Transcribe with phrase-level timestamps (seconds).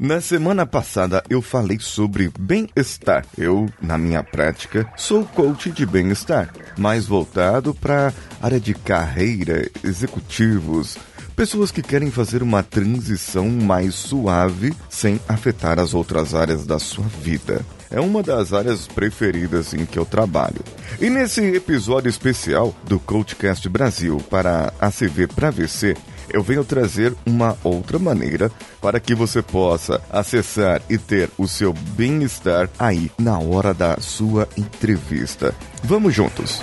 [0.00, 3.26] Na semana passada eu falei sobre bem-estar.
[3.36, 10.96] Eu, na minha prática, sou coach de bem-estar, mais voltado para área de carreira, executivos,
[11.34, 17.06] pessoas que querem fazer uma transição mais suave sem afetar as outras áreas da sua
[17.20, 17.66] vida.
[17.90, 20.62] É uma das áreas preferidas em que eu trabalho.
[21.00, 25.96] E nesse episódio especial do Coachcast Brasil para ACV para VC,
[26.30, 28.50] eu venho trazer uma outra maneira
[28.80, 34.48] para que você possa acessar e ter o seu bem-estar aí na hora da sua
[34.56, 35.54] entrevista.
[35.82, 36.62] Vamos juntos!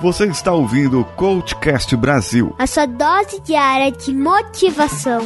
[0.00, 2.52] Você está ouvindo o Coachcast Brasil.
[2.58, 5.20] A sua dose diária de motivação.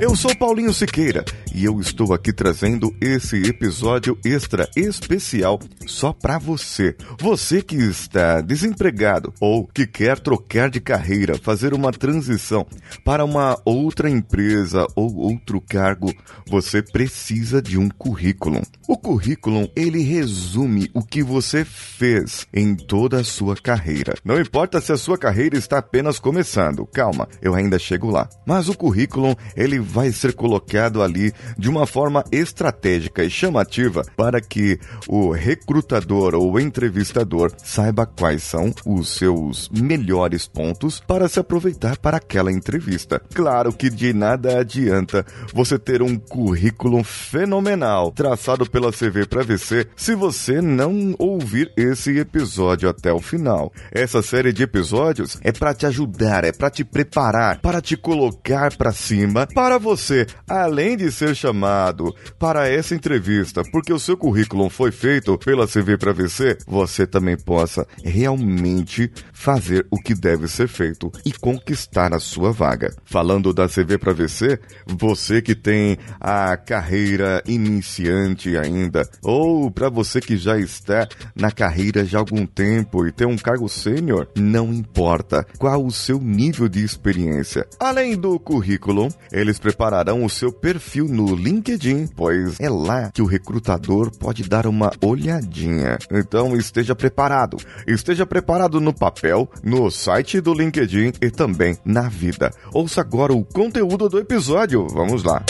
[0.00, 6.38] Eu sou Paulinho Siqueira e eu estou aqui trazendo esse episódio extra especial só para
[6.38, 6.94] você.
[7.20, 12.64] Você que está desempregado ou que quer trocar de carreira, fazer uma transição
[13.04, 16.14] para uma outra empresa ou outro cargo,
[16.46, 18.62] você precisa de um currículo.
[18.86, 24.14] O currículo, ele resume o que você fez em toda a sua carreira.
[24.24, 28.28] Não importa se a sua carreira está apenas começando, calma, eu ainda chego lá.
[28.46, 34.40] Mas o currículo, ele vai ser colocado ali de uma forma estratégica e chamativa para
[34.40, 41.98] que o recrutador ou entrevistador saiba quais são os seus melhores pontos para se aproveitar
[41.98, 43.20] para aquela entrevista.
[43.34, 49.86] Claro que de nada adianta você ter um currículo fenomenal traçado pela CV para VC
[49.96, 53.72] se você não ouvir esse episódio até o final.
[53.92, 58.76] Essa série de episódios é para te ajudar, é para te preparar, para te colocar
[58.76, 64.68] para cima, para você, além de ser chamado para essa entrevista, porque o seu currículo
[64.68, 70.68] foi feito pela CV para VC, você também possa realmente fazer o que deve ser
[70.68, 72.94] feito e conquistar a sua vaga.
[73.04, 80.20] Falando da CV para VC, você que tem a carreira iniciante ainda, ou para você
[80.20, 84.72] que já está na carreira já há algum tempo e tem um cargo sênior, não
[84.72, 87.66] importa qual o seu nível de experiência.
[87.78, 93.26] Além do currículo, eles prepararão o seu perfil no LinkedIn, pois é lá que o
[93.26, 95.98] recrutador pode dar uma olhadinha.
[96.10, 97.58] Então esteja preparado.
[97.86, 102.50] Esteja preparado no papel, no site do LinkedIn e também na vida.
[102.72, 104.88] Ouça agora o conteúdo do episódio.
[104.88, 105.44] Vamos lá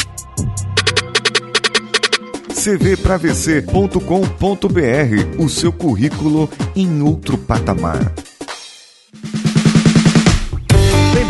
[2.50, 8.12] cvpravc.com.br, o seu currículo em outro patamar.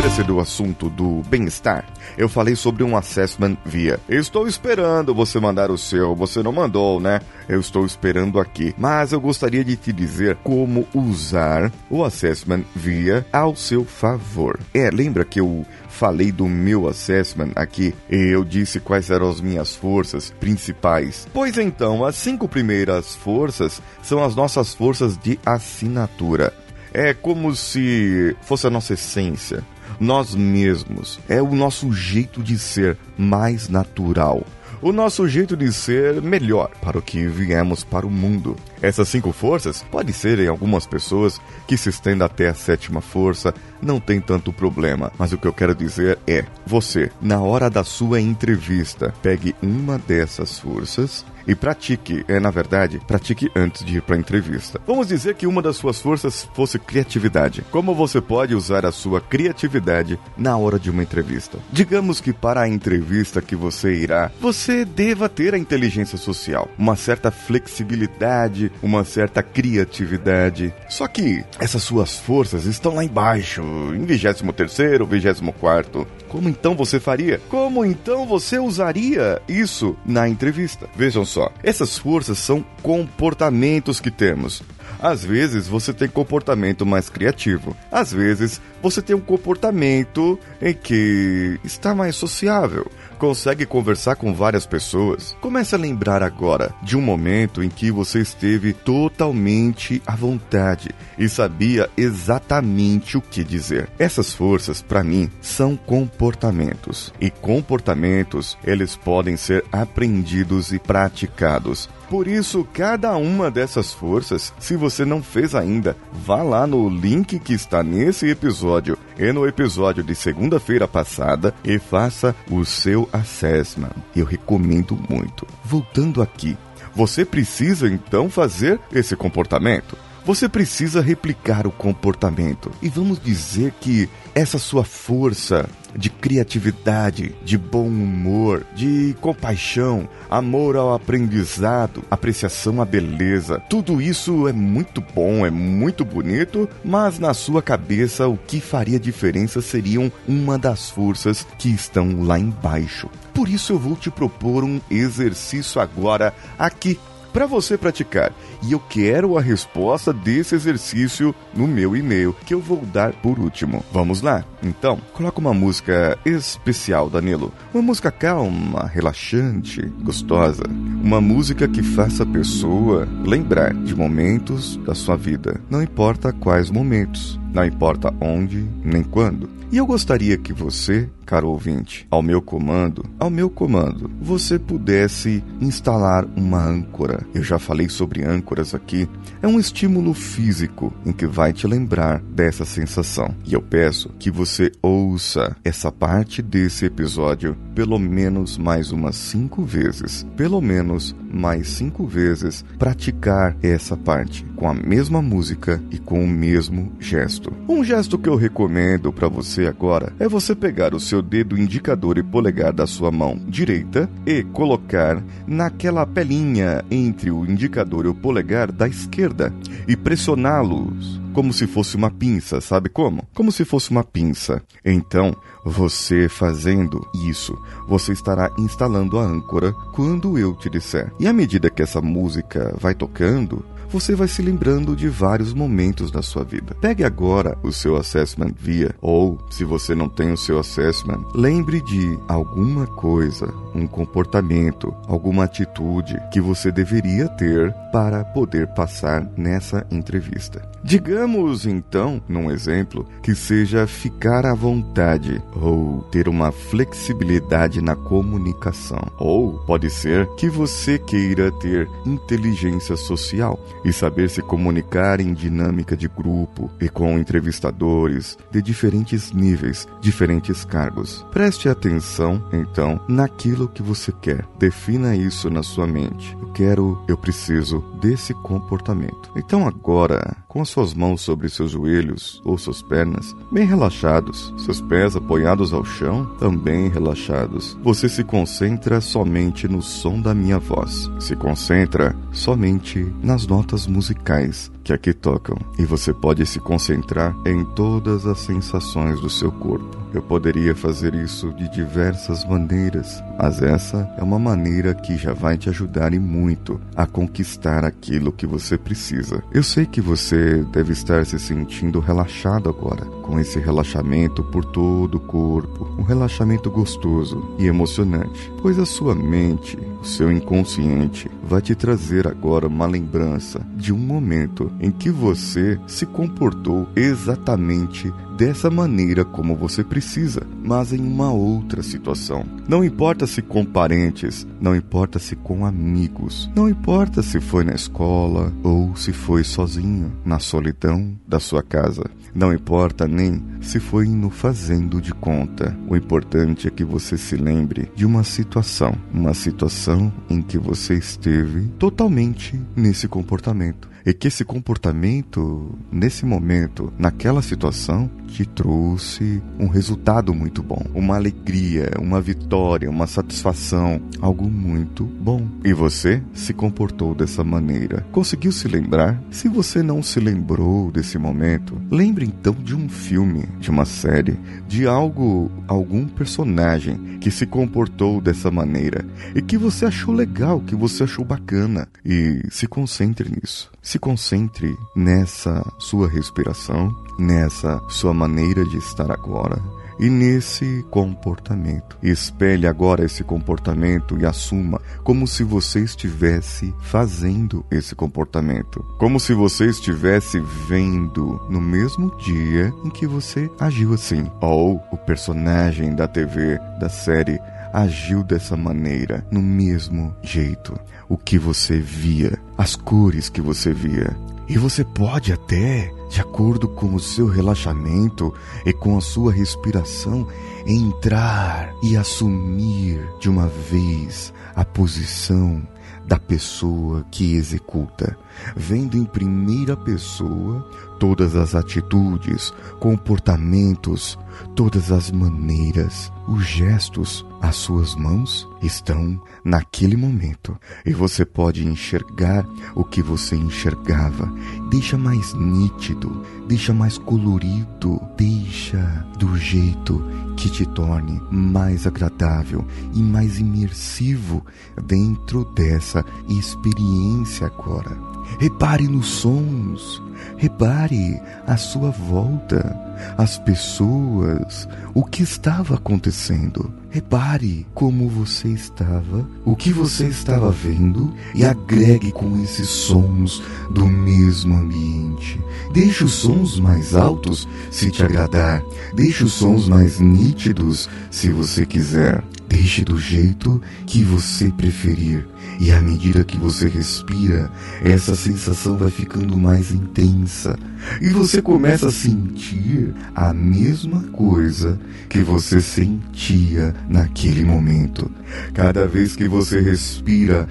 [0.09, 1.85] Lembra-se do assunto do bem-estar?
[2.17, 3.99] Eu falei sobre um assessment via.
[4.09, 6.15] estou esperando você mandar o seu.
[6.15, 7.21] Você não mandou, né?
[7.47, 8.73] Eu estou esperando aqui.
[8.75, 14.59] Mas eu gostaria de te dizer como usar o assessment via ao seu favor.
[14.73, 19.39] É, lembra que eu falei do meu assessment aqui e eu disse quais eram as
[19.39, 21.27] minhas forças principais.
[21.31, 26.51] Pois então, as cinco primeiras forças são as nossas forças de assinatura.
[26.91, 29.63] É como se fosse a nossa essência
[29.99, 31.19] nós mesmos.
[31.27, 34.45] É o nosso jeito de ser mais natural.
[34.81, 38.55] O nosso jeito de ser melhor para o que viemos para o mundo.
[38.81, 43.53] Essas cinco forças pode ser em algumas pessoas que se estenda até a sétima força,
[43.81, 45.11] não tem tanto problema.
[45.17, 49.97] Mas o que eu quero dizer é: você, na hora da sua entrevista, pegue uma
[49.97, 54.79] dessas forças e pratique, é na verdade, pratique antes de ir para a entrevista.
[54.85, 57.63] Vamos dizer que uma das suas forças fosse criatividade.
[57.71, 61.57] Como você pode usar a sua criatividade na hora de uma entrevista?
[61.71, 66.95] Digamos que para a entrevista que você irá, você deva ter a inteligência social, uma
[66.95, 70.73] certa flexibilidade, uma certa criatividade.
[70.89, 76.99] Só que essas suas forças estão lá embaixo, em 23 º 24 Como então você
[76.99, 77.39] faria?
[77.49, 80.87] Como então você usaria isso na entrevista?
[80.95, 81.51] Vejam só.
[81.63, 84.61] Essas forças são comportamentos que temos.
[85.01, 87.75] Às vezes você tem comportamento mais criativo.
[87.89, 92.89] Às vezes você tem um comportamento em que está mais sociável
[93.19, 95.35] consegue conversar com várias pessoas.
[95.41, 101.27] Comece a lembrar agora de um momento em que você esteve totalmente à vontade e
[101.27, 103.89] sabia exatamente o que dizer.
[103.99, 107.13] Essas forças, para mim, são comportamentos.
[107.19, 111.89] E comportamentos, eles podem ser aprendidos e praticados.
[112.09, 117.37] Por isso, cada uma dessas forças, se você não fez ainda, vá lá no link
[117.37, 123.93] que está nesse episódio e no episódio de segunda-feira passada e faça o seu assessment.
[124.15, 125.45] Eu recomendo muito.
[125.63, 126.57] Voltando aqui,
[126.95, 129.95] Você precisa então fazer esse comportamento.
[130.29, 132.71] Você precisa replicar o comportamento.
[132.83, 140.75] E vamos dizer que essa sua força de criatividade, de bom humor, de compaixão, amor
[140.75, 143.59] ao aprendizado, apreciação à beleza.
[143.67, 148.99] Tudo isso é muito bom, é muito bonito, mas na sua cabeça o que faria
[148.99, 153.09] diferença seriam uma das forças que estão lá embaixo.
[153.33, 156.99] Por isso eu vou te propor um exercício agora aqui
[157.31, 158.33] para você praticar.
[158.63, 163.39] E eu quero a resposta desse exercício no meu e-mail, que eu vou dar por
[163.39, 163.83] último.
[163.91, 164.43] Vamos lá?
[164.61, 167.53] Então, coloca uma música especial, Danilo.
[167.73, 170.63] Uma música calma, relaxante, gostosa.
[171.01, 175.59] Uma música que faça a pessoa lembrar de momentos da sua vida.
[175.69, 179.49] Não importa quais momentos, não importa onde nem quando.
[179.71, 185.43] E eu gostaria que você, caro ouvinte, ao meu comando, ao meu comando, você pudesse
[185.61, 187.23] instalar uma âncora.
[187.35, 189.07] Eu já falei sobre âncoras aqui.
[189.39, 193.35] É um estímulo físico em que vai te lembrar dessa sensação.
[193.45, 199.63] E eu peço que você ouça essa parte desse episódio pelo menos mais umas cinco
[199.63, 200.25] vezes.
[200.35, 206.27] Pelo menos mais cinco vezes praticar essa parte com a mesma música e com o
[206.27, 207.53] mesmo gesto.
[207.67, 212.17] Um gesto que eu recomendo para você agora é você pegar o seu dedo indicador
[212.17, 218.15] e polegar da sua mão direita e colocar naquela pelinha entre o indicador e o
[218.15, 219.53] polegar da esquerda
[219.87, 223.27] e pressioná-los como se fosse uma pinça, sabe como?
[223.33, 224.61] Como se fosse uma pinça.
[224.83, 225.35] Então,
[225.65, 231.11] você fazendo isso, você estará instalando a âncora quando eu te disser.
[231.19, 236.11] E à medida que essa música vai tocando, você vai se lembrando de vários momentos
[236.11, 236.75] da sua vida.
[236.79, 241.81] Pegue agora o seu assessment via, ou se você não tem o seu assessment, lembre
[241.81, 249.85] de alguma coisa, um comportamento, alguma atitude que você deveria ter para poder passar nessa
[249.89, 250.61] entrevista.
[250.83, 251.18] Digamos
[251.65, 259.59] então, num exemplo, que seja ficar à vontade ou ter uma flexibilidade na comunicação, ou
[259.65, 266.07] pode ser que você queira ter inteligência social e saber se comunicar em dinâmica de
[266.07, 271.25] grupo e com entrevistadores de diferentes níveis, diferentes cargos.
[271.31, 274.45] Preste atenção, então, naquilo que você quer.
[274.57, 276.37] Defina isso na sua mente.
[276.41, 279.31] Eu quero, eu preciso desse comportamento.
[279.35, 284.81] Então agora, com as suas mãos sobre seus joelhos ou suas pernas, bem relaxados, seus
[284.81, 291.09] pés apoiados ao chão, também relaxados, você se concentra somente no som da minha voz.
[291.19, 297.63] Se concentra somente nas notas musicais que aqui tocam, e você pode se concentrar em
[297.63, 299.99] todas as sensações do seu corpo.
[300.11, 305.55] Eu poderia fazer isso de diversas maneiras, mas essa é uma maneira que já vai
[305.55, 309.43] te ajudar e muito a conquistar aquilo que você precisa.
[309.53, 315.15] Eu sei que você deve estar se sentindo relaxado agora, com esse relaxamento por todo
[315.15, 321.61] o corpo, um relaxamento gostoso e emocionante, pois a sua mente, o seu inconsciente, vai
[321.61, 328.69] te trazer agora uma lembrança de um momento em que você se comportou exatamente dessa
[328.69, 332.45] maneira como você precisa, mas em uma outra situação.
[332.69, 337.73] Não importa se com parentes, não importa se com amigos, não importa se foi na
[337.73, 342.09] escola ou se foi sozinho, na solidão da sua casa.
[342.33, 345.77] Não importa nem se foi no fazendo de conta.
[345.89, 350.93] O importante é que você se lembre de uma situação, uma situação em que você
[350.93, 359.67] esteve totalmente nesse comportamento e que esse comportamento, nesse momento, naquela situação, te trouxe um
[359.67, 365.47] resultado muito bom, uma alegria, uma vitória, uma satisfação, algo muito bom.
[365.63, 368.05] E você se comportou dessa maneira.
[368.11, 369.21] Conseguiu se lembrar?
[369.31, 374.39] Se você não se lembrou desse momento, lembre então de um filme, de uma série,
[374.67, 379.05] de algo, algum personagem que se comportou dessa maneira
[379.35, 383.71] e que você achou legal, que você achou bacana e se concentre nisso.
[383.89, 389.59] Se concentre nessa sua respiração, nessa sua maneira de estar agora
[389.99, 391.97] e nesse comportamento.
[392.03, 399.33] Espelhe agora esse comportamento e assuma como se você estivesse fazendo esse comportamento, como se
[399.33, 406.07] você estivesse vendo no mesmo dia em que você agiu assim, ou o personagem da
[406.07, 407.39] TV, da série
[407.73, 410.79] agiu dessa maneira, no mesmo jeito.
[411.09, 414.15] O que você via, as cores que você via.
[414.47, 418.33] E você pode até de acordo com o seu relaxamento
[418.65, 420.27] e com a sua respiração,
[420.65, 425.61] entrar e assumir de uma vez a posição
[426.05, 428.17] da pessoa que executa,
[428.55, 430.67] vendo em primeira pessoa
[430.99, 434.19] todas as atitudes, comportamentos,
[434.55, 442.45] todas as maneiras, os gestos, as suas mãos estão naquele momento e você pode enxergar
[442.75, 444.31] o que você enxergava.
[444.69, 450.03] Deixa mais nítido, deixa mais colorido, deixa do jeito
[450.39, 454.45] que te torne mais agradável e mais imersivo
[454.85, 457.97] dentro dessa experiência agora.
[458.39, 460.01] Repare nos sons,
[460.37, 462.73] repare à sua volta,
[463.17, 466.71] as pessoas, o que estava acontecendo.
[466.91, 473.85] Repare como você estava, o que você estava vendo e agregue com esses sons do
[473.85, 475.39] mesmo ambiente.
[475.71, 478.63] Deixe os sons mais altos se te agradar,
[478.95, 482.23] deixe os sons mais nítidos se você quiser.
[482.49, 485.25] Deixe do jeito que você preferir.
[485.59, 487.51] E à medida que você respira,
[487.83, 490.57] essa sensação vai ficando mais intensa.
[490.99, 498.09] E você começa a sentir a mesma coisa que você sentia naquele momento.
[498.53, 500.49] Cada vez que você respira,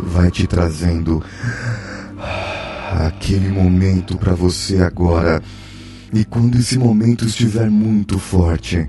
[0.00, 1.22] vai te trazendo
[2.88, 5.42] aquele momento para você agora.
[6.12, 8.86] E quando esse momento estiver muito forte,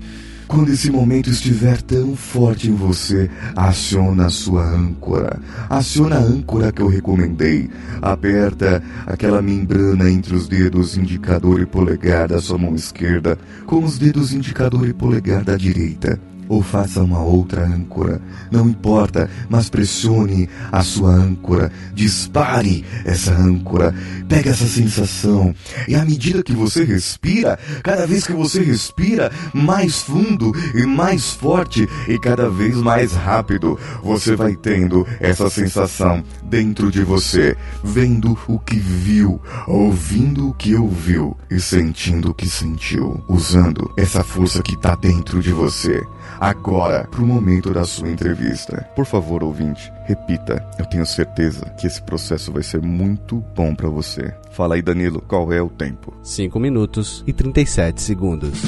[0.48, 5.38] quando esse momento estiver tão forte em você, aciona a sua âncora.
[5.68, 7.70] Aciona a âncora que eu recomendei.
[8.00, 13.98] Aperta aquela membrana entre os dedos indicador e polegar da sua mão esquerda com os
[13.98, 18.20] dedos indicador e polegar da direita ou faça uma outra âncora.
[18.50, 23.94] Não importa, mas pressione a sua âncora, dispare essa âncora,
[24.28, 25.54] pegue essa sensação.
[25.86, 31.30] E à medida que você respira, cada vez que você respira mais fundo e mais
[31.30, 38.36] forte e cada vez mais rápido, você vai tendo essa sensação dentro de você, vendo
[38.48, 44.60] o que viu, ouvindo o que ouviu e sentindo o que sentiu, usando essa força
[44.64, 46.02] que está dentro de você
[46.40, 48.88] agora para o momento da sua entrevista.
[48.96, 50.66] Por favor, ouvinte, repita.
[50.78, 54.34] Eu tenho certeza que esse processo vai ser muito bom para você.
[54.50, 56.14] Fala aí, Danilo, qual é o tempo?
[56.22, 58.62] 5 minutos e 37 segundos.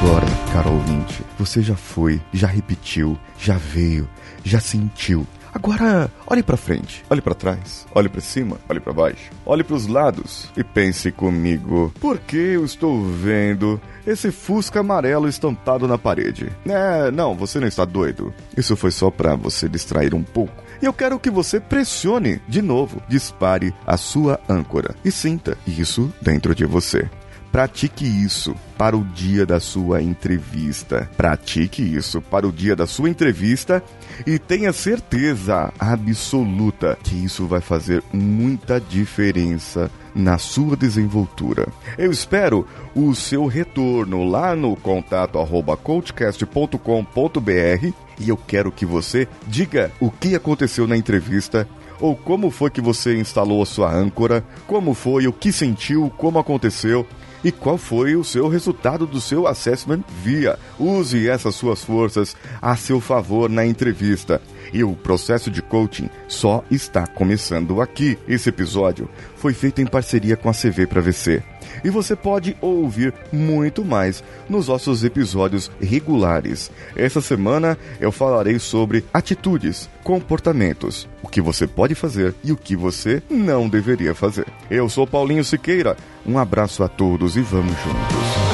[0.00, 4.08] Agora, caro ouvinte, você já foi, já repetiu, já veio,
[4.42, 5.26] já sentiu.
[5.54, 9.76] Agora, olhe para frente, olhe para trás, olhe para cima, olhe para baixo, olhe para
[9.76, 15.96] os lados e pense comigo: por que eu estou vendo esse Fusca amarelo estampado na
[15.96, 16.50] parede?
[16.66, 18.34] É, não, você não está doido.
[18.56, 20.64] Isso foi só para você distrair um pouco.
[20.82, 26.12] E eu quero que você pressione de novo, dispare a sua âncora e sinta isso
[26.20, 27.08] dentro de você.
[27.54, 31.08] Pratique isso para o dia da sua entrevista.
[31.16, 33.80] Pratique isso para o dia da sua entrevista
[34.26, 41.68] e tenha certeza absoluta que isso vai fazer muita diferença na sua desenvoltura.
[41.96, 49.28] Eu espero o seu retorno lá no contato arroba coachcast.com.br e eu quero que você
[49.46, 51.68] diga o que aconteceu na entrevista
[52.00, 56.40] ou como foi que você instalou a sua âncora, como foi, o que sentiu, como
[56.40, 57.06] aconteceu
[57.44, 60.58] e qual foi o seu resultado do seu assessment via.
[60.78, 64.40] Use essas suas forças a seu favor na entrevista.
[64.72, 68.18] E o processo de coaching só está começando aqui.
[68.28, 71.42] Esse episódio foi feito em parceria com a CV para VC.
[71.82, 76.70] E você pode ouvir muito mais nos nossos episódios regulares.
[76.94, 82.76] Essa semana eu falarei sobre atitudes, comportamentos, o que você pode fazer e o que
[82.76, 84.46] você não deveria fazer.
[84.70, 85.96] Eu sou Paulinho Siqueira.
[86.26, 88.53] Um abraço a todos e vamos juntos.